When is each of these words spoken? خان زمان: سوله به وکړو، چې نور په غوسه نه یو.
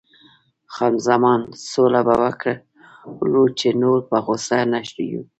خان 0.73 0.93
زمان: 1.07 1.41
سوله 1.69 2.01
به 2.07 2.15
وکړو، 2.21 3.43
چې 3.59 3.67
نور 3.81 3.99
په 4.09 4.17
غوسه 4.25 4.59
نه 4.71 4.79
یو. 5.11 5.23